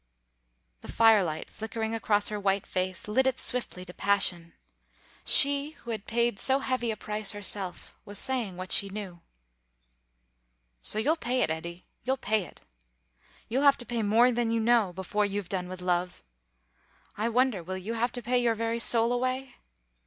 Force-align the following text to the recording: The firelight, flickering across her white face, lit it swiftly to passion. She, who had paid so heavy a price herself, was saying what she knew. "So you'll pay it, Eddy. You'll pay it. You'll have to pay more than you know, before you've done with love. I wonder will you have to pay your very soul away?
The 0.79 0.87
firelight, 0.91 1.47
flickering 1.47 1.93
across 1.93 2.29
her 2.29 2.39
white 2.39 2.65
face, 2.65 3.07
lit 3.07 3.27
it 3.27 3.37
swiftly 3.37 3.85
to 3.85 3.93
passion. 3.93 4.53
She, 5.23 5.75
who 5.83 5.91
had 5.91 6.07
paid 6.07 6.39
so 6.39 6.57
heavy 6.57 6.89
a 6.89 6.97
price 6.97 7.33
herself, 7.33 7.93
was 8.03 8.17
saying 8.17 8.57
what 8.57 8.71
she 8.71 8.89
knew. 8.89 9.21
"So 10.81 10.97
you'll 10.97 11.17
pay 11.17 11.41
it, 11.43 11.51
Eddy. 11.51 11.85
You'll 12.03 12.17
pay 12.17 12.45
it. 12.45 12.61
You'll 13.47 13.61
have 13.61 13.77
to 13.77 13.85
pay 13.85 14.01
more 14.01 14.31
than 14.31 14.49
you 14.49 14.59
know, 14.59 14.91
before 14.91 15.23
you've 15.23 15.49
done 15.49 15.69
with 15.69 15.83
love. 15.83 16.23
I 17.15 17.29
wonder 17.29 17.61
will 17.61 17.77
you 17.77 17.93
have 17.93 18.11
to 18.13 18.23
pay 18.23 18.39
your 18.41 18.55
very 18.55 18.79
soul 18.79 19.13
away? 19.13 19.57